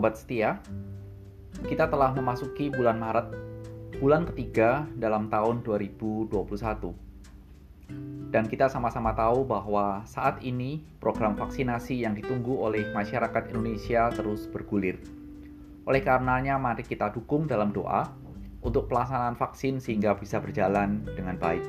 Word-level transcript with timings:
Sobat 0.00 0.16
setia, 0.16 0.56
kita 1.68 1.84
telah 1.84 2.16
memasuki 2.16 2.72
bulan 2.72 2.96
Maret, 2.96 3.36
bulan 4.00 4.24
ketiga 4.32 4.88
dalam 4.96 5.28
tahun 5.28 5.60
2021. 5.60 6.32
Dan 8.32 8.48
kita 8.48 8.72
sama-sama 8.72 9.12
tahu 9.12 9.44
bahwa 9.44 10.00
saat 10.08 10.40
ini 10.40 10.80
program 11.04 11.36
vaksinasi 11.36 12.00
yang 12.00 12.16
ditunggu 12.16 12.48
oleh 12.48 12.88
masyarakat 12.96 13.52
Indonesia 13.52 14.08
terus 14.08 14.48
bergulir. 14.48 14.96
Oleh 15.84 16.00
karenanya 16.00 16.56
mari 16.56 16.80
kita 16.80 17.12
dukung 17.12 17.44
dalam 17.44 17.68
doa 17.68 18.08
untuk 18.64 18.88
pelaksanaan 18.88 19.36
vaksin 19.36 19.84
sehingga 19.84 20.16
bisa 20.16 20.40
berjalan 20.40 21.04
dengan 21.12 21.36
baik. 21.36 21.64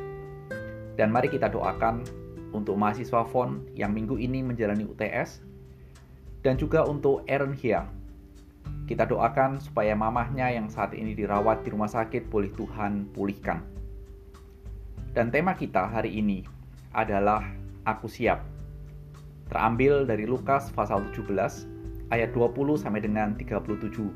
Dan 0.96 1.12
mari 1.12 1.28
kita 1.28 1.52
doakan 1.52 2.08
untuk 2.56 2.80
mahasiswa 2.80 3.28
FON 3.28 3.76
yang 3.76 3.92
minggu 3.92 4.16
ini 4.16 4.40
menjalani 4.40 4.88
UTS 4.88 5.44
dan 6.48 6.56
juga 6.56 6.88
untuk 6.88 7.28
Aaron 7.28 7.60
Hia 7.60 8.00
kita 8.92 9.08
doakan 9.08 9.64
supaya 9.64 9.96
mamahnya 9.96 10.52
yang 10.52 10.68
saat 10.68 10.92
ini 10.92 11.16
dirawat 11.16 11.64
di 11.64 11.72
rumah 11.72 11.88
sakit 11.88 12.28
boleh 12.28 12.52
Tuhan 12.60 13.08
pulihkan. 13.16 13.64
Dan 15.16 15.32
tema 15.32 15.56
kita 15.56 15.88
hari 15.88 16.20
ini 16.20 16.44
adalah 16.92 17.40
Aku 17.88 18.12
Siap. 18.12 18.44
Terambil 19.48 20.04
dari 20.04 20.28
Lukas 20.28 20.76
pasal 20.76 21.08
17 21.16 22.12
ayat 22.12 22.36
20 22.36 22.52
sampai 22.76 23.00
dengan 23.00 23.32
37. 23.40 24.12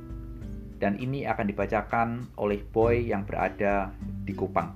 Dan 0.76 1.00
ini 1.00 1.24
akan 1.24 1.48
dibacakan 1.48 2.08
oleh 2.36 2.60
Boy 2.60 3.16
yang 3.16 3.24
berada 3.24 3.96
di 4.28 4.36
Kupang. 4.36 4.76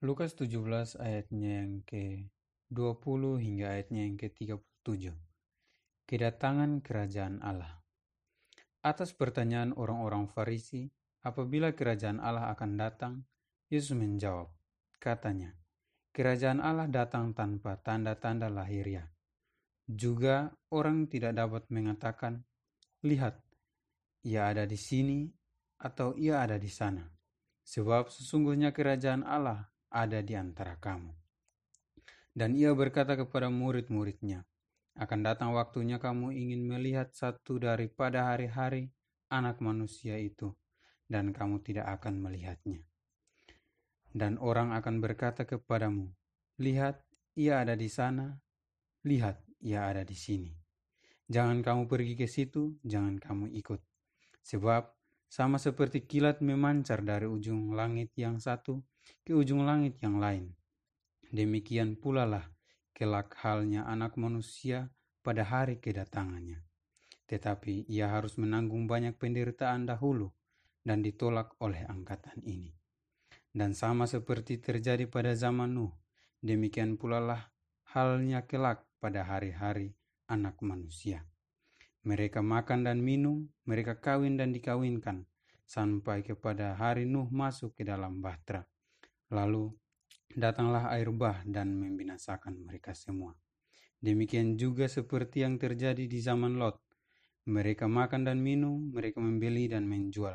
Lukas 0.00 0.32
17 0.32 0.96
ayatnya 0.96 1.68
yang 1.68 1.84
ke 1.84 2.32
20 2.74 3.38
hingga 3.38 3.78
ayatnya 3.78 4.02
yang 4.10 4.18
ke-37. 4.18 5.14
Kedatangan 6.10 6.82
kerajaan 6.82 7.38
Allah. 7.38 7.78
Atas 8.82 9.14
pertanyaan 9.14 9.70
orang-orang 9.78 10.26
Farisi, 10.26 10.90
apabila 11.22 11.74
kerajaan 11.78 12.18
Allah 12.18 12.50
akan 12.50 12.70
datang, 12.74 13.14
Yesus 13.70 13.94
menjawab, 13.94 14.50
katanya, 14.98 15.54
kerajaan 16.10 16.58
Allah 16.58 16.90
datang 16.90 17.34
tanpa 17.34 17.78
tanda-tanda 17.78 18.50
lahiriah. 18.50 19.10
Juga 19.86 20.50
orang 20.74 21.06
tidak 21.06 21.38
dapat 21.38 21.70
mengatakan, 21.70 22.42
lihat, 23.06 23.38
ia 24.26 24.50
ada 24.50 24.66
di 24.66 24.78
sini 24.78 25.30
atau 25.78 26.18
ia 26.18 26.42
ada 26.42 26.58
di 26.58 26.70
sana. 26.70 27.06
Sebab 27.62 28.10
sesungguhnya 28.10 28.74
kerajaan 28.74 29.22
Allah 29.22 29.70
ada 29.90 30.18
di 30.18 30.34
antara 30.34 30.74
kamu. 30.78 31.25
Dan 32.36 32.52
ia 32.52 32.76
berkata 32.76 33.16
kepada 33.16 33.48
murid-muridnya, 33.48 34.44
akan 35.00 35.24
datang 35.24 35.56
waktunya 35.56 35.96
kamu 35.96 36.36
ingin 36.36 36.68
melihat 36.68 37.08
satu 37.16 37.56
daripada 37.56 38.28
hari-hari 38.28 38.92
anak 39.32 39.64
manusia 39.64 40.20
itu, 40.20 40.52
dan 41.08 41.32
kamu 41.32 41.64
tidak 41.64 41.88
akan 41.96 42.20
melihatnya. 42.20 42.84
Dan 44.12 44.36
orang 44.36 44.76
akan 44.76 45.00
berkata 45.00 45.48
kepadamu, 45.48 46.12
lihat, 46.60 47.00
ia 47.40 47.64
ada 47.64 47.72
di 47.72 47.88
sana, 47.88 48.36
lihat, 49.08 49.40
ia 49.64 49.88
ada 49.88 50.04
di 50.04 50.12
sini. 50.12 50.52
Jangan 51.32 51.64
kamu 51.64 51.88
pergi 51.88 52.20
ke 52.20 52.28
situ, 52.28 52.76
jangan 52.84 53.16
kamu 53.16 53.48
ikut. 53.64 53.80
Sebab 54.44 54.92
sama 55.24 55.56
seperti 55.56 56.04
kilat 56.04 56.44
memancar 56.44 57.00
dari 57.00 57.24
ujung 57.24 57.72
langit 57.72 58.12
yang 58.12 58.36
satu 58.36 58.84
ke 59.24 59.32
ujung 59.32 59.64
langit 59.64 59.96
yang 60.04 60.20
lain 60.20 60.52
Demikian 61.36 62.00
pula 62.00 62.24
lah 62.24 62.48
kelak 62.96 63.36
halnya 63.44 63.84
anak 63.84 64.16
manusia 64.16 64.88
pada 65.20 65.44
hari 65.44 65.76
kedatangannya. 65.84 66.64
Tetapi 67.28 67.84
ia 67.92 68.08
harus 68.08 68.40
menanggung 68.40 68.88
banyak 68.88 69.20
penderitaan 69.20 69.84
dahulu 69.84 70.32
dan 70.80 71.04
ditolak 71.04 71.52
oleh 71.60 71.84
angkatan 71.84 72.40
ini. 72.40 72.72
Dan 73.52 73.76
sama 73.76 74.08
seperti 74.08 74.64
terjadi 74.64 75.04
pada 75.12 75.36
zaman 75.36 75.76
Nuh, 75.76 75.92
demikian 76.40 76.96
pula 76.96 77.20
lah 77.20 77.52
halnya 77.92 78.48
kelak 78.48 78.88
pada 78.96 79.28
hari-hari 79.28 79.92
anak 80.32 80.56
manusia. 80.64 81.20
Mereka 82.08 82.40
makan 82.40 82.88
dan 82.88 83.04
minum, 83.04 83.44
mereka 83.68 84.00
kawin 84.00 84.40
dan 84.40 84.56
dikawinkan, 84.56 85.28
sampai 85.68 86.24
kepada 86.24 86.80
hari 86.80 87.04
Nuh 87.04 87.28
masuk 87.28 87.76
ke 87.76 87.84
dalam 87.84 88.24
bahtera. 88.24 88.64
Lalu 89.28 89.76
datanglah 90.32 90.90
air 90.96 91.12
bah 91.14 91.44
dan 91.46 91.76
membinasakan 91.78 92.66
mereka 92.66 92.96
semua. 92.96 93.36
Demikian 94.00 94.60
juga 94.60 94.86
seperti 94.86 95.46
yang 95.46 95.56
terjadi 95.56 96.04
di 96.04 96.18
zaman 96.20 96.60
Lot. 96.60 96.78
Mereka 97.46 97.86
makan 97.86 98.26
dan 98.26 98.42
minum, 98.42 98.90
mereka 98.90 99.22
membeli 99.22 99.70
dan 99.70 99.86
menjual, 99.86 100.34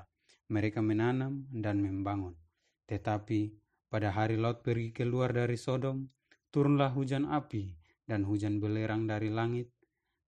mereka 0.50 0.80
menanam 0.80 1.46
dan 1.52 1.84
membangun. 1.84 2.36
Tetapi 2.88 3.52
pada 3.92 4.16
hari 4.16 4.40
Lot 4.40 4.64
pergi 4.64 4.96
keluar 4.96 5.36
dari 5.36 5.60
Sodom, 5.60 6.08
turunlah 6.50 6.96
hujan 6.96 7.28
api 7.28 7.76
dan 8.08 8.24
hujan 8.24 8.64
belerang 8.64 9.08
dari 9.08 9.28
langit 9.28 9.72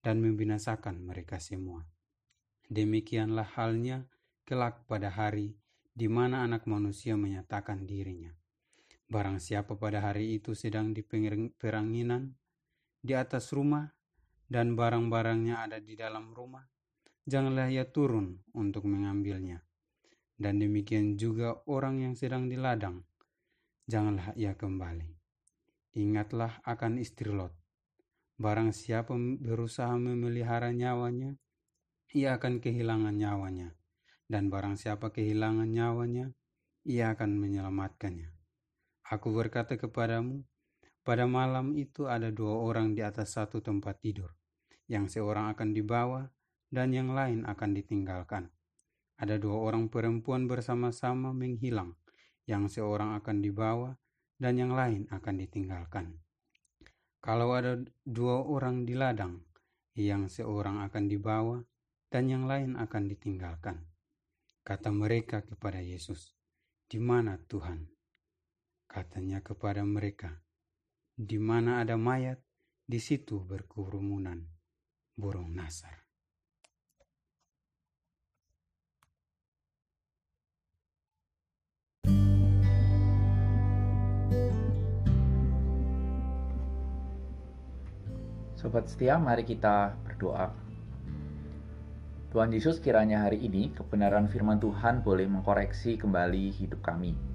dan 0.03 0.19
membinasakan 0.19 1.00
mereka 1.00 1.40
semua. 1.40 1.88
Demikianlah 2.68 3.47
halnya 3.56 4.03
kelak 4.44 4.84
pada 4.88 5.07
hari 5.07 5.56
di 5.95 6.12
mana 6.12 6.44
anak 6.44 6.68
manusia 6.68 7.16
menyatakan 7.16 7.88
dirinya. 7.88 8.35
Barang 9.13 9.38
siapa 9.38 9.78
pada 9.78 10.01
hari 10.01 10.41
itu 10.41 10.57
sedang 10.57 10.90
di 10.90 11.06
peranginan, 11.53 12.34
di 12.97 13.13
atas 13.13 13.53
rumah, 13.53 13.85
dan 14.50 14.74
barang-barangnya 14.74 15.69
ada 15.69 15.78
di 15.78 15.94
dalam 15.94 16.34
rumah, 16.34 16.66
janganlah 17.22 17.69
ia 17.69 17.85
turun 17.85 18.41
untuk 18.57 18.90
mengambilnya. 18.90 19.62
Dan 20.34 20.57
demikian 20.57 21.13
juga 21.13 21.62
orang 21.69 22.01
yang 22.01 22.18
sedang 22.18 22.50
di 22.50 22.57
ladang, 22.57 23.06
janganlah 23.85 24.34
ia 24.34 24.57
kembali. 24.57 25.13
Ingatlah 25.94 26.66
akan 26.66 26.97
istri 26.97 27.30
Lot. 27.30 27.53
Barang 28.41 28.74
siapa 28.74 29.13
berusaha 29.13 29.94
memelihara 29.94 30.74
nyawanya, 30.74 31.38
ia 32.18 32.34
akan 32.34 32.57
kehilangan 32.57 33.13
nyawanya. 33.13 33.78
Dan 34.25 34.50
barang 34.50 34.74
siapa 34.74 35.13
kehilangan 35.13 35.69
nyawanya, 35.69 36.34
ia 36.81 37.13
akan 37.13 37.38
menyelamatkannya. 37.38 38.32
Aku 39.11 39.35
berkata 39.35 39.75
kepadamu, 39.75 40.47
pada 41.03 41.27
malam 41.27 41.75
itu 41.75 42.07
ada 42.07 42.31
dua 42.31 42.55
orang 42.63 42.95
di 42.95 43.03
atas 43.03 43.35
satu 43.35 43.59
tempat 43.59 43.99
tidur, 43.99 44.31
yang 44.87 45.11
seorang 45.11 45.51
akan 45.51 45.75
dibawa 45.75 46.31
dan 46.71 46.95
yang 46.95 47.11
lain 47.11 47.43
akan 47.43 47.75
ditinggalkan. 47.75 48.47
Ada 49.19 49.35
dua 49.37 49.69
orang 49.69 49.91
perempuan 49.91 50.47
bersama-sama 50.47 51.35
menghilang, 51.35 51.99
yang 52.47 52.71
seorang 52.71 53.19
akan 53.19 53.43
dibawa 53.43 53.93
dan 54.39 54.57
yang 54.57 54.73
lain 54.73 55.05
akan 55.11 55.35
ditinggalkan. 55.37 56.17
Kalau 57.23 57.55
ada 57.55 57.79
dua 58.03 58.43
orang 58.43 58.83
di 58.83 58.95
ladang, 58.97 59.43
yang 59.95 60.25
seorang 60.25 60.81
akan 60.83 61.05
dibawa 61.05 61.61
dan 62.09 62.27
yang 62.27 62.49
lain 62.49 62.75
akan 62.75 63.07
ditinggalkan. 63.07 63.85
Kata 64.65 64.89
mereka 64.89 65.45
kepada 65.45 65.79
Yesus, 65.79 66.33
"Di 66.89 66.97
mana 66.97 67.37
Tuhan?" 67.37 67.92
Katanya 68.93 69.41
kepada 69.41 69.81
mereka, 69.81 70.37
di 71.17 71.41
mana 71.41 71.81
ada 71.81 71.97
mayat, 71.97 72.37
di 72.85 73.01
situ 73.01 73.41
berkerumunan 73.41 74.37
burung 75.17 75.49
nasar. 75.49 75.97
Sobat 88.53 88.85
setia, 88.94 89.18
mari 89.18 89.41
kita 89.41 89.97
berdoa. 90.06 90.53
Tuhan 92.29 92.53
Yesus 92.53 92.77
kiranya 92.77 93.25
hari 93.25 93.41
ini 93.41 93.73
kebenaran 93.73 94.29
firman 94.29 94.62
Tuhan 94.62 95.01
boleh 95.01 95.25
mengkoreksi 95.25 95.97
kembali 95.97 96.53
hidup 96.53 96.85
kami 96.85 97.32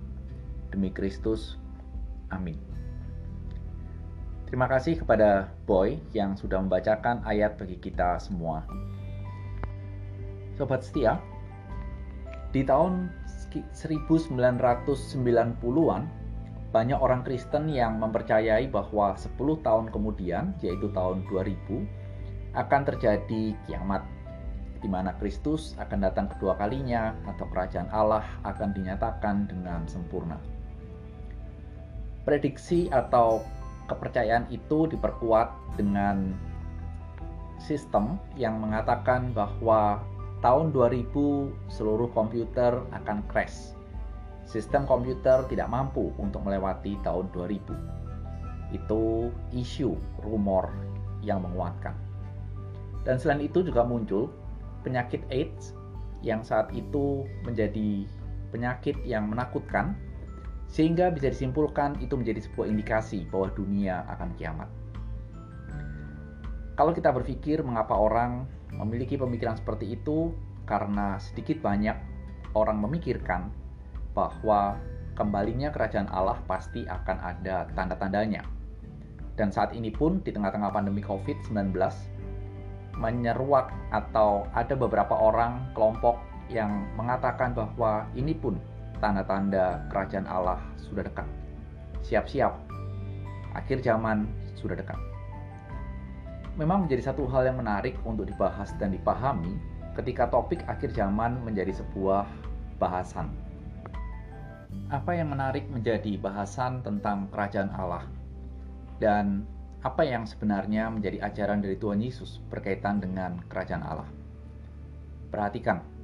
Demi 0.68 0.92
Kristus, 0.92 1.56
amin. 2.28 2.68
Terima 4.48 4.64
kasih 4.64 4.96
kepada 5.00 5.52
Boy 5.68 6.00
yang 6.16 6.32
sudah 6.32 6.60
membacakan 6.60 7.20
ayat 7.24 7.60
bagi 7.60 7.76
kita 7.76 8.16
semua. 8.16 8.64
Sobat 10.56 10.84
setia, 10.84 11.20
di 12.52 12.64
tahun 12.64 13.12
1990-an, 13.52 16.02
banyak 16.72 16.98
orang 17.00 17.24
Kristen 17.24 17.68
yang 17.68 18.00
mempercayai 18.00 18.68
bahwa 18.72 19.16
10 19.16 19.36
tahun 19.60 19.92
kemudian, 19.92 20.56
yaitu 20.64 20.88
tahun 20.96 21.28
2000, 21.28 21.84
akan 22.56 22.82
terjadi 22.88 23.52
kiamat, 23.68 24.00
di 24.80 24.88
mana 24.88 25.12
Kristus 25.20 25.76
akan 25.76 26.08
datang 26.08 26.32
kedua 26.32 26.56
kalinya 26.56 27.12
atau 27.28 27.44
kerajaan 27.52 27.92
Allah 27.92 28.24
akan 28.48 28.72
dinyatakan 28.72 29.44
dengan 29.44 29.84
sempurna 29.84 30.57
prediksi 32.28 32.92
atau 32.92 33.40
kepercayaan 33.88 34.52
itu 34.52 34.84
diperkuat 34.92 35.80
dengan 35.80 36.36
sistem 37.56 38.20
yang 38.36 38.60
mengatakan 38.60 39.32
bahwa 39.32 40.04
tahun 40.44 40.76
2000 40.76 41.08
seluruh 41.72 42.12
komputer 42.12 42.84
akan 42.92 43.24
crash. 43.32 43.72
Sistem 44.44 44.84
komputer 44.84 45.40
tidak 45.48 45.72
mampu 45.72 46.12
untuk 46.20 46.44
melewati 46.44 47.00
tahun 47.00 47.32
2000. 47.32 48.76
Itu 48.76 49.32
isu 49.56 49.96
rumor 50.20 50.68
yang 51.24 51.40
menguatkan. 51.40 51.96
Dan 53.08 53.16
selain 53.16 53.40
itu 53.40 53.64
juga 53.64 53.88
muncul 53.88 54.28
penyakit 54.84 55.24
AIDS 55.32 55.72
yang 56.20 56.44
saat 56.44 56.68
itu 56.76 57.24
menjadi 57.48 58.04
penyakit 58.52 59.00
yang 59.08 59.32
menakutkan 59.32 59.96
sehingga 60.68 61.08
bisa 61.08 61.32
disimpulkan 61.32 61.96
itu 62.04 62.14
menjadi 62.14 62.44
sebuah 62.44 62.68
indikasi 62.68 63.24
bahwa 63.32 63.48
dunia 63.56 64.04
akan 64.12 64.30
kiamat. 64.36 64.68
Kalau 66.78 66.94
kita 66.94 67.10
berpikir 67.10 67.64
mengapa 67.64 67.96
orang 67.98 68.46
memiliki 68.70 69.18
pemikiran 69.18 69.58
seperti 69.58 69.98
itu 69.98 70.30
karena 70.68 71.18
sedikit 71.18 71.58
banyak 71.64 71.96
orang 72.54 72.78
memikirkan 72.78 73.50
bahwa 74.14 74.78
kembalinya 75.18 75.74
kerajaan 75.74 76.06
Allah 76.12 76.38
pasti 76.46 76.86
akan 76.86 77.16
ada 77.18 77.66
tanda-tandanya. 77.74 78.46
Dan 79.34 79.50
saat 79.50 79.74
ini 79.74 79.90
pun 79.90 80.22
di 80.22 80.30
tengah-tengah 80.30 80.70
pandemi 80.70 81.02
COVID-19 81.02 81.74
menyeruak 82.98 83.70
atau 83.94 84.46
ada 84.54 84.74
beberapa 84.74 85.14
orang 85.14 85.70
kelompok 85.74 86.18
yang 86.50 86.86
mengatakan 86.98 87.54
bahwa 87.54 88.06
ini 88.18 88.34
pun 88.34 88.58
tanda-tanda 88.98 89.86
kerajaan 89.90 90.26
Allah 90.26 90.60
sudah 90.78 91.06
dekat. 91.06 91.26
Siap-siap, 92.06 92.52
akhir 93.54 93.82
zaman 93.82 94.28
sudah 94.54 94.78
dekat. 94.78 94.98
Memang 96.58 96.86
menjadi 96.86 97.14
satu 97.14 97.26
hal 97.30 97.46
yang 97.46 97.58
menarik 97.62 97.94
untuk 98.02 98.26
dibahas 98.26 98.74
dan 98.82 98.90
dipahami 98.90 99.58
ketika 99.94 100.26
topik 100.26 100.62
akhir 100.66 100.90
zaman 100.94 101.38
menjadi 101.42 101.70
sebuah 101.74 102.26
bahasan. 102.82 103.30
Apa 104.90 105.14
yang 105.14 105.30
menarik 105.30 105.66
menjadi 105.70 106.18
bahasan 106.18 106.82
tentang 106.82 107.30
kerajaan 107.30 107.70
Allah 107.74 108.06
dan 108.98 109.46
apa 109.86 110.02
yang 110.02 110.26
sebenarnya 110.26 110.90
menjadi 110.90 111.22
ajaran 111.22 111.62
dari 111.62 111.78
Tuhan 111.78 112.02
Yesus 112.02 112.42
berkaitan 112.50 112.98
dengan 112.98 113.38
kerajaan 113.46 113.84
Allah. 113.86 114.10
Perhatikan 115.30 115.97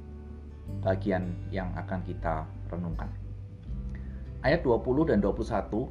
bagian 0.81 1.33
yang 1.49 1.73
akan 1.73 2.01
kita 2.05 2.45
renungkan. 2.69 3.09
Ayat 4.45 4.61
20 4.61 5.09
dan 5.09 5.19
21, 5.21 5.89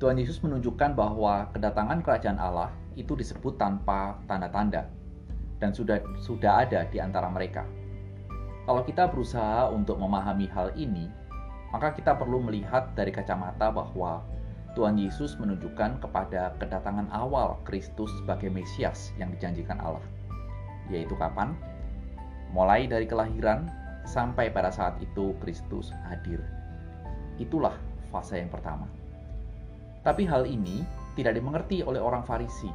Tuhan 0.00 0.16
Yesus 0.16 0.40
menunjukkan 0.40 0.96
bahwa 0.96 1.52
kedatangan 1.52 2.00
kerajaan 2.00 2.40
Allah 2.40 2.72
itu 2.96 3.12
disebut 3.12 3.60
tanpa 3.60 4.16
tanda-tanda 4.24 4.88
dan 5.60 5.70
sudah 5.70 6.00
sudah 6.18 6.64
ada 6.66 6.88
di 6.88 6.98
antara 6.98 7.28
mereka. 7.28 7.64
Kalau 8.64 8.80
kita 8.80 9.12
berusaha 9.12 9.68
untuk 9.68 10.00
memahami 10.00 10.48
hal 10.48 10.72
ini, 10.72 11.12
maka 11.68 11.92
kita 11.92 12.16
perlu 12.16 12.40
melihat 12.40 12.96
dari 12.96 13.12
kacamata 13.12 13.68
bahwa 13.68 14.24
Tuhan 14.74 14.98
Yesus 14.98 15.38
menunjukkan 15.38 16.02
kepada 16.02 16.56
kedatangan 16.58 17.06
awal 17.14 17.60
Kristus 17.62 18.10
sebagai 18.18 18.50
Mesias 18.50 19.14
yang 19.20 19.30
dijanjikan 19.30 19.78
Allah. 19.78 20.02
Yaitu 20.90 21.14
kapan? 21.14 21.54
Mulai 22.50 22.90
dari 22.90 23.06
kelahiran 23.06 23.70
sampai 24.04 24.52
pada 24.52 24.68
saat 24.68 25.00
itu 25.00 25.32
Kristus 25.40 25.90
hadir. 26.08 26.40
Itulah 27.40 27.74
fase 28.12 28.38
yang 28.38 28.52
pertama. 28.52 28.86
Tapi 30.04 30.28
hal 30.28 30.44
ini 30.44 30.84
tidak 31.16 31.34
dimengerti 31.34 31.80
oleh 31.82 31.98
orang 31.98 32.22
Farisi. 32.22 32.68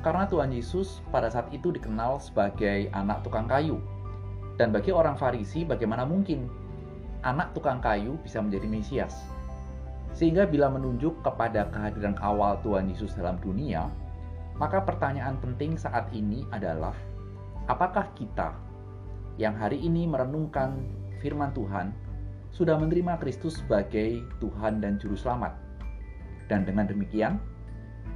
Karena 0.00 0.28
Tuhan 0.28 0.52
Yesus 0.52 1.00
pada 1.08 1.32
saat 1.32 1.48
itu 1.50 1.72
dikenal 1.74 2.20
sebagai 2.20 2.88
anak 2.92 3.24
tukang 3.26 3.50
kayu. 3.50 3.80
Dan 4.54 4.70
bagi 4.70 4.94
orang 4.94 5.18
Farisi 5.18 5.66
bagaimana 5.66 6.06
mungkin 6.06 6.46
anak 7.26 7.56
tukang 7.56 7.82
kayu 7.82 8.14
bisa 8.22 8.38
menjadi 8.38 8.68
Mesias? 8.70 9.16
Sehingga 10.14 10.46
bila 10.46 10.70
menunjuk 10.70 11.26
kepada 11.26 11.66
kehadiran 11.74 12.14
awal 12.22 12.62
Tuhan 12.62 12.86
Yesus 12.86 13.18
dalam 13.18 13.34
dunia, 13.42 13.90
maka 14.54 14.78
pertanyaan 14.78 15.34
penting 15.42 15.74
saat 15.74 16.06
ini 16.14 16.46
adalah 16.54 16.94
apakah 17.66 18.06
kita 18.14 18.54
yang 19.34 19.58
hari 19.58 19.82
ini 19.82 20.06
merenungkan 20.06 20.78
firman 21.18 21.50
Tuhan 21.56 21.90
sudah 22.54 22.78
menerima 22.78 23.18
Kristus 23.18 23.58
sebagai 23.58 24.22
Tuhan 24.38 24.78
dan 24.78 24.94
Juru 25.02 25.18
Selamat. 25.18 25.58
Dan 26.46 26.62
dengan 26.62 26.86
demikian, 26.86 27.42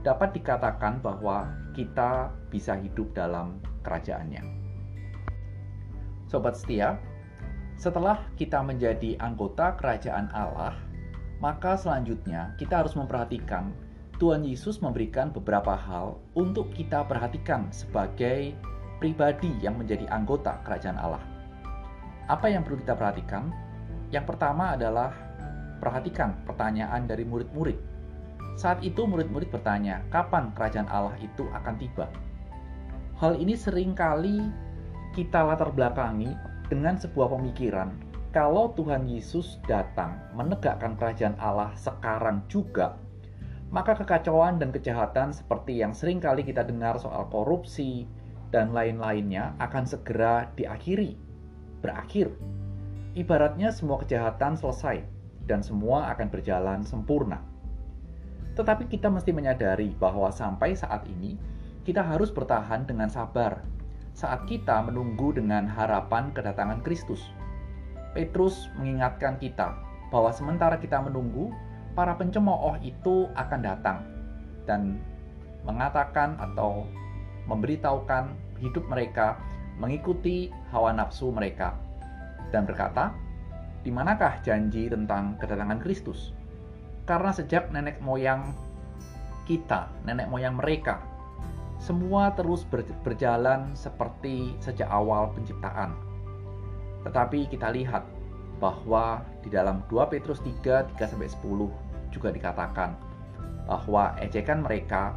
dapat 0.07 0.37
dikatakan 0.37 1.03
bahwa 1.03 1.51
kita 1.75 2.31
bisa 2.55 2.79
hidup 2.79 3.11
dalam 3.19 3.59
kerajaannya. 3.83 4.47
Sobat 6.31 6.55
setia, 6.55 7.01
setelah 7.75 8.23
kita 8.39 8.63
menjadi 8.63 9.19
anggota 9.19 9.75
kerajaan 9.75 10.31
Allah, 10.31 10.77
maka 11.43 11.75
selanjutnya 11.75 12.55
kita 12.61 12.85
harus 12.85 12.95
memperhatikan 12.95 13.75
Tuhan 14.19 14.43
Yesus 14.43 14.83
memberikan 14.83 15.31
beberapa 15.31 15.79
hal 15.79 16.19
untuk 16.35 16.75
kita 16.75 17.07
perhatikan 17.07 17.71
sebagai 17.71 18.55
pribadi 18.99 19.51
yang 19.63 19.79
menjadi 19.79 20.07
anggota 20.11 20.59
kerajaan 20.67 20.99
Allah. 20.99 21.23
Apa 22.29 22.53
yang 22.53 22.67
perlu 22.67 22.83
kita 22.83 22.99
perhatikan? 22.99 23.49
Yang 24.13 24.35
pertama 24.35 24.77
adalah 24.77 25.15
perhatikan 25.81 26.37
pertanyaan 26.45 27.07
dari 27.09 27.25
murid-murid. 27.25 27.79
Saat 28.59 28.83
itu 28.83 29.07
murid-murid 29.07 29.49
bertanya, 29.55 30.03
kapan 30.11 30.51
kerajaan 30.53 30.91
Allah 30.91 31.15
itu 31.23 31.47
akan 31.55 31.75
tiba? 31.79 32.11
Hal 33.19 33.39
ini 33.39 33.55
sering 33.55 33.95
kali 33.95 34.43
kita 35.15 35.47
latar 35.47 35.71
belakangi 35.71 36.35
dengan 36.69 36.99
sebuah 36.99 37.33
pemikiran 37.33 37.91
kalau 38.29 38.77
Tuhan 38.77 39.09
Yesus 39.09 39.57
datang 39.65 40.21
menegakkan 40.37 41.01
kerajaan 41.01 41.35
Allah 41.41 41.73
sekarang 41.81 42.45
juga, 42.53 43.01
maka 43.73 43.97
kekacauan 43.97 44.61
dan 44.61 44.69
kejahatan 44.69 45.33
seperti 45.33 45.81
yang 45.81 45.97
sering 45.97 46.21
kali 46.21 46.45
kita 46.45 46.61
dengar 46.61 47.01
soal 47.01 47.25
korupsi, 47.33 48.05
dan 48.49 48.73
lain-lainnya 48.73 49.57
akan 49.61 49.85
segera 49.85 50.49
diakhiri, 50.57 51.17
berakhir. 51.85 52.33
Ibaratnya 53.13 53.73
semua 53.75 54.01
kejahatan 54.01 54.57
selesai 54.57 55.05
dan 55.49 55.65
semua 55.65 56.13
akan 56.13 56.29
berjalan 56.29 56.81
sempurna. 56.85 57.41
Tetapi 58.55 58.91
kita 58.91 59.09
mesti 59.09 59.31
menyadari 59.31 59.95
bahwa 59.97 60.29
sampai 60.33 60.75
saat 60.75 61.07
ini 61.09 61.39
kita 61.87 62.05
harus 62.05 62.29
bertahan 62.29 62.85
dengan 62.85 63.09
sabar 63.09 63.65
saat 64.19 64.51
kita 64.51 64.83
menunggu 64.83 65.31
dengan 65.31 65.71
harapan 65.71 66.35
kedatangan 66.35 66.83
Kristus. 66.83 67.23
Petrus 68.19 68.67
mengingatkan 68.75 69.39
kita 69.39 69.79
bahwa 70.11 70.35
sementara 70.35 70.75
kita 70.75 70.99
menunggu, 70.99 71.55
para 71.95 72.19
pencemooh 72.19 72.75
itu 72.83 73.31
akan 73.39 73.61
datang 73.63 74.03
dan 74.67 74.99
mengatakan 75.63 76.35
atau 76.39 76.83
memberitahukan 77.47 78.35
hidup 78.59 78.87
mereka 78.91 79.39
mengikuti 79.79 80.51
hawa 80.75 80.91
nafsu 80.91 81.31
mereka 81.31 81.79
dan 82.51 82.67
berkata, 82.67 83.15
"Di 83.87 83.91
manakah 83.95 84.43
janji 84.43 84.91
tentang 84.91 85.39
kedatangan 85.39 85.79
Kristus?" 85.79 86.35
Karena 87.07 87.33
sejak 87.33 87.73
nenek 87.73 88.03
moyang 88.05 88.53
kita, 89.49 89.89
nenek 90.05 90.29
moyang 90.29 90.61
mereka, 90.61 91.01
semua 91.81 92.35
terus 92.35 92.67
berjalan 93.07 93.73
seperti 93.73 94.53
sejak 94.61 94.91
awal 94.91 95.33
penciptaan. 95.33 95.95
Tetapi 97.07 97.49
kita 97.49 97.73
lihat 97.73 98.05
bahwa 98.59 99.23
di 99.41 99.49
dalam 99.49 99.87
2 99.87 100.11
Petrus 100.11 100.43
3, 100.43 100.85
3-10 100.99 101.71
juga 102.11 102.29
dikatakan 102.35 102.99
bahwa 103.71 104.19
ejekan 104.19 104.67
mereka 104.67 105.15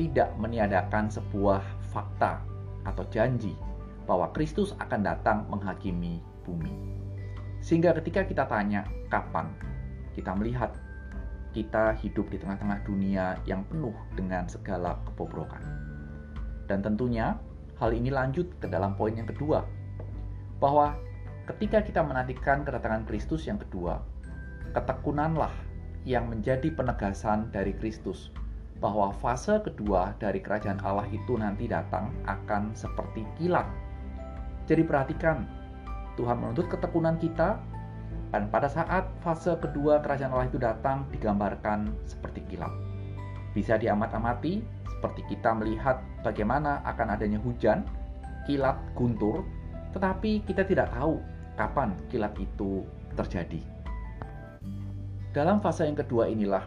tidak 0.00 0.32
meniadakan 0.40 1.12
sebuah 1.12 1.60
fakta 1.92 2.49
atau 2.84 3.04
janji 3.12 3.52
bahwa 4.08 4.32
Kristus 4.34 4.74
akan 4.80 5.00
datang 5.04 5.46
menghakimi 5.52 6.18
bumi. 6.42 6.72
Sehingga 7.60 7.92
ketika 8.00 8.24
kita 8.24 8.48
tanya 8.48 8.88
kapan, 9.12 9.52
kita 10.16 10.32
melihat 10.34 10.72
kita 11.50 11.94
hidup 11.98 12.30
di 12.30 12.38
tengah-tengah 12.38 12.80
dunia 12.86 13.36
yang 13.44 13.66
penuh 13.68 13.94
dengan 14.14 14.46
segala 14.46 14.96
kebobrokan. 15.06 15.62
Dan 16.70 16.80
tentunya 16.80 17.36
hal 17.76 17.90
ini 17.90 18.08
lanjut 18.08 18.46
ke 18.62 18.66
dalam 18.70 18.94
poin 18.94 19.12
yang 19.12 19.26
kedua, 19.26 19.66
bahwa 20.62 20.94
ketika 21.50 21.82
kita 21.82 22.00
menantikan 22.00 22.62
kedatangan 22.62 23.04
Kristus 23.04 23.50
yang 23.50 23.58
kedua, 23.58 23.98
ketekunanlah 24.72 25.50
yang 26.06 26.30
menjadi 26.30 26.70
penegasan 26.72 27.50
dari 27.50 27.74
Kristus 27.76 28.32
bahwa 28.80 29.12
fase 29.20 29.60
kedua 29.60 30.16
dari 30.16 30.40
kerajaan 30.40 30.80
Allah 30.80 31.04
itu 31.12 31.36
nanti 31.36 31.68
datang 31.68 32.08
akan 32.24 32.72
seperti 32.72 33.28
kilat. 33.36 33.68
Jadi 34.64 34.82
perhatikan, 34.88 35.44
Tuhan 36.16 36.40
menuntut 36.40 36.66
ketekunan 36.72 37.20
kita 37.20 37.60
dan 38.32 38.48
pada 38.48 38.72
saat 38.72 39.04
fase 39.20 39.52
kedua 39.60 40.00
kerajaan 40.00 40.32
Allah 40.32 40.48
itu 40.48 40.56
datang 40.58 41.04
digambarkan 41.12 41.92
seperti 42.08 42.40
kilat. 42.48 42.72
Bisa 43.52 43.76
diamat-amati 43.76 44.64
seperti 44.88 45.22
kita 45.28 45.52
melihat 45.56 46.00
bagaimana 46.24 46.80
akan 46.88 47.16
adanya 47.16 47.40
hujan, 47.40 47.84
kilat, 48.48 48.80
guntur, 48.96 49.44
tetapi 49.92 50.40
kita 50.48 50.64
tidak 50.64 50.88
tahu 50.96 51.20
kapan 51.58 51.92
kilat 52.08 52.32
itu 52.40 52.86
terjadi. 53.18 53.60
Dalam 55.30 55.60
fase 55.62 55.86
yang 55.86 55.98
kedua 55.98 56.26
inilah 56.26 56.62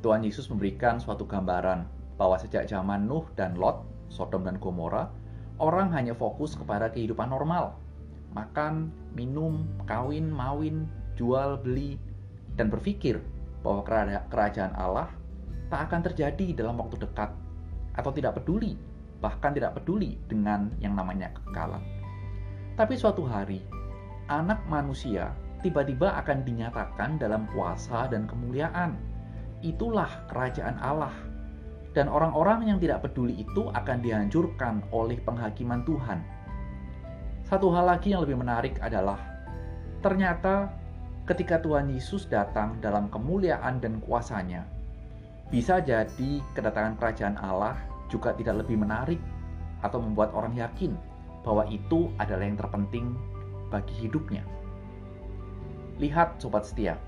Tuhan 0.00 0.24
Yesus 0.24 0.48
memberikan 0.52 1.00
suatu 1.00 1.24
gambaran 1.24 1.88
bahwa 2.16 2.36
sejak 2.40 2.68
zaman 2.68 3.04
Nuh 3.04 3.24
dan 3.36 3.56
Lot, 3.56 3.84
Sodom 4.08 4.44
dan 4.44 4.56
Gomora, 4.60 5.08
orang 5.60 5.92
hanya 5.92 6.12
fokus 6.16 6.56
kepada 6.56 6.92
kehidupan 6.92 7.28
normal. 7.28 7.76
Makan, 8.36 8.92
minum, 9.16 9.64
kawin, 9.88 10.28
mawin, 10.28 10.84
jual, 11.16 11.56
beli, 11.60 11.96
dan 12.56 12.68
berpikir 12.68 13.20
bahwa 13.64 13.82
kerajaan 14.28 14.76
Allah 14.76 15.08
tak 15.72 15.90
akan 15.90 16.00
terjadi 16.12 16.54
dalam 16.54 16.78
waktu 16.78 17.00
dekat 17.00 17.32
atau 17.96 18.12
tidak 18.12 18.38
peduli, 18.38 18.76
bahkan 19.18 19.56
tidak 19.56 19.80
peduli 19.80 20.20
dengan 20.28 20.68
yang 20.78 20.94
namanya 20.94 21.32
kekekalan. 21.32 21.80
Tapi 22.76 22.94
suatu 22.94 23.24
hari, 23.24 23.64
anak 24.28 24.60
manusia 24.68 25.32
tiba-tiba 25.64 26.12
akan 26.20 26.44
dinyatakan 26.44 27.16
dalam 27.16 27.48
kuasa 27.50 28.06
dan 28.12 28.28
kemuliaan. 28.28 28.94
Itulah 29.64 30.28
kerajaan 30.28 30.76
Allah. 30.80 31.14
Dan 31.96 32.12
orang-orang 32.12 32.68
yang 32.68 32.78
tidak 32.80 33.08
peduli 33.08 33.40
itu 33.40 33.72
akan 33.72 34.04
dihancurkan 34.04 34.84
oleh 34.92 35.16
penghakiman 35.24 35.80
Tuhan. 35.88 36.20
Satu 37.48 37.72
hal 37.72 37.88
lagi 37.88 38.12
yang 38.12 38.20
lebih 38.20 38.36
menarik 38.36 38.76
adalah 38.84 39.16
ternyata 40.04 40.68
ketika 41.24 41.56
Tuhan 41.62 41.88
Yesus 41.88 42.28
datang 42.28 42.76
dalam 42.84 43.08
kemuliaan 43.08 43.80
dan 43.80 43.96
kuasanya, 44.04 44.68
bisa 45.48 45.80
jadi 45.80 46.42
kedatangan 46.52 46.98
kerajaan 47.00 47.38
Allah 47.40 47.78
juga 48.12 48.34
tidak 48.34 48.66
lebih 48.66 48.82
menarik 48.82 49.22
atau 49.80 50.02
membuat 50.02 50.34
orang 50.34 50.58
yakin 50.58 50.92
bahwa 51.46 51.64
itu 51.70 52.10
adalah 52.18 52.42
yang 52.42 52.58
terpenting 52.58 53.14
bagi 53.70 53.94
hidupnya. 54.04 54.42
Lihat 56.02 56.42
sobat 56.42 56.66
setia, 56.66 56.98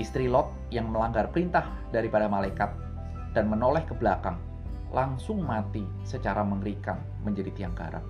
istri 0.00 0.32
Lot 0.32 0.48
yang 0.72 0.88
melanggar 0.88 1.28
perintah 1.28 1.68
daripada 1.92 2.24
malaikat 2.24 2.72
dan 3.36 3.52
menoleh 3.52 3.84
ke 3.84 3.92
belakang 3.92 4.40
langsung 4.90 5.44
mati 5.44 5.84
secara 6.02 6.40
mengerikan 6.42 6.98
menjadi 7.22 7.52
tiang 7.52 7.76
garam. 7.76 8.02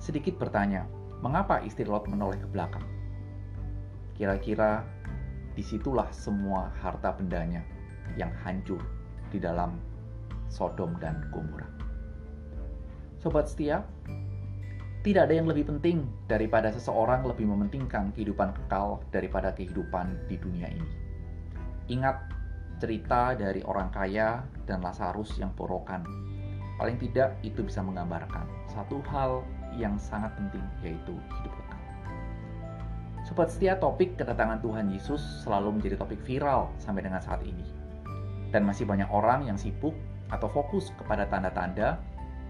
Sedikit 0.00 0.40
bertanya, 0.40 0.88
mengapa 1.20 1.60
istri 1.62 1.84
Lot 1.84 2.08
menoleh 2.08 2.40
ke 2.40 2.48
belakang? 2.48 2.82
Kira-kira 4.16 4.82
di 5.54 5.62
situlah 5.62 6.08
semua 6.10 6.72
harta 6.82 7.14
bendanya 7.14 7.62
yang 8.18 8.32
hancur 8.42 8.80
di 9.30 9.38
dalam 9.38 9.78
Sodom 10.50 10.96
dan 10.98 11.28
Gomora. 11.30 11.66
Sobat 13.22 13.48
setia, 13.48 13.86
tidak 15.04 15.28
ada 15.28 15.36
yang 15.36 15.44
lebih 15.44 15.68
penting 15.68 16.08
daripada 16.24 16.72
seseorang 16.72 17.28
lebih 17.28 17.44
mementingkan 17.44 18.08
kehidupan 18.16 18.56
kekal 18.56 19.04
daripada 19.12 19.52
kehidupan 19.52 20.16
di 20.32 20.40
dunia 20.40 20.72
ini. 20.72 20.90
Ingat 21.92 22.24
cerita 22.80 23.36
dari 23.36 23.60
orang 23.68 23.92
kaya 23.92 24.40
dan 24.64 24.80
Lazarus 24.80 25.36
yang 25.36 25.52
porokan. 25.52 26.08
Paling 26.80 26.96
tidak 26.96 27.36
itu 27.44 27.60
bisa 27.60 27.84
menggambarkan 27.84 28.48
satu 28.72 29.04
hal 29.12 29.44
yang 29.76 30.00
sangat 30.00 30.32
penting 30.40 30.64
yaitu 30.80 31.12
hidup 31.12 31.52
kekal. 31.52 31.80
Sobat 33.28 33.52
setia 33.52 33.76
topik 33.76 34.16
kedatangan 34.16 34.64
Tuhan 34.64 34.88
Yesus 34.88 35.20
selalu 35.44 35.76
menjadi 35.76 36.00
topik 36.00 36.24
viral 36.24 36.72
sampai 36.80 37.04
dengan 37.04 37.20
saat 37.20 37.44
ini. 37.44 37.68
Dan 38.48 38.64
masih 38.64 38.88
banyak 38.88 39.12
orang 39.12 39.52
yang 39.52 39.60
sibuk 39.60 39.92
atau 40.32 40.48
fokus 40.48 40.96
kepada 40.96 41.28
tanda-tanda 41.28 42.00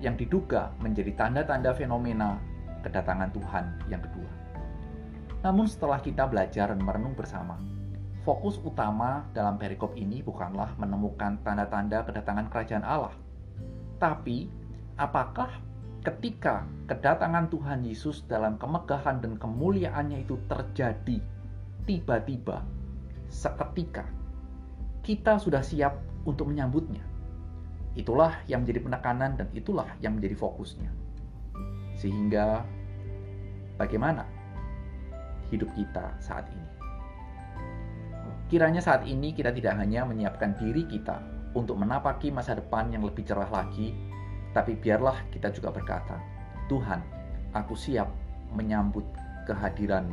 yang 0.05 0.21
diduga 0.21 0.77
menjadi 0.85 1.17
tanda-tanda 1.17 1.73
fenomena 1.73 2.37
kedatangan 2.85 3.33
Tuhan 3.33 3.65
yang 3.89 4.05
kedua. 4.05 4.29
Namun 5.41 5.65
setelah 5.65 6.05
kita 6.05 6.29
belajar 6.29 6.77
dan 6.77 6.81
merenung 6.85 7.17
bersama, 7.17 7.57
fokus 8.25 8.61
utama 8.61 9.25
dalam 9.33 9.57
perikop 9.57 9.97
ini 9.97 10.21
bukanlah 10.21 10.77
menemukan 10.77 11.41
tanda-tanda 11.41 12.05
kedatangan 12.05 12.49
kerajaan 12.53 12.85
Allah. 12.85 13.17
Tapi, 13.97 14.49
apakah 15.01 15.49
ketika 16.05 16.69
kedatangan 16.85 17.49
Tuhan 17.49 17.81
Yesus 17.85 18.29
dalam 18.29 18.61
kemegahan 18.61 19.25
dan 19.25 19.41
kemuliaannya 19.41 20.25
itu 20.29 20.37
terjadi 20.49 21.21
tiba-tiba, 21.89 22.65
seketika, 23.29 24.05
kita 25.05 25.37
sudah 25.37 25.61
siap 25.61 25.97
untuk 26.25 26.49
menyambutnya. 26.49 27.13
Itulah 27.95 28.43
yang 28.51 28.67
menjadi 28.67 28.83
penekanan 28.83 29.39
dan 29.39 29.49
itulah 29.55 29.87
yang 30.03 30.19
menjadi 30.19 30.35
fokusnya. 30.35 30.91
Sehingga 31.95 32.67
bagaimana 33.79 34.27
hidup 35.55 35.71
kita 35.79 36.15
saat 36.19 36.47
ini. 36.51 36.69
Kiranya 38.51 38.83
saat 38.83 39.07
ini 39.07 39.33
kita 39.33 39.55
tidak 39.55 39.79
hanya 39.79 40.05
menyiapkan 40.05 40.59
diri 40.59 40.85
kita 40.87 41.23
untuk 41.55 41.79
menapaki 41.79 42.35
masa 42.35 42.59
depan 42.59 42.91
yang 42.91 43.07
lebih 43.07 43.23
cerah 43.23 43.49
lagi, 43.49 43.95
tapi 44.53 44.75
biarlah 44.75 45.23
kita 45.31 45.55
juga 45.55 45.71
berkata, 45.71 46.19
Tuhan, 46.67 47.01
aku 47.55 47.79
siap 47.79 48.11
menyambut 48.55 49.07
kehadiran 49.47 50.11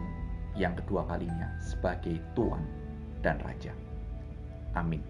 yang 0.55 0.77
kedua 0.77 1.05
kalinya 1.09 1.49
sebagai 1.59 2.21
Tuhan 2.37 2.63
dan 3.25 3.41
Raja. 3.41 3.73
Amin. 4.77 5.03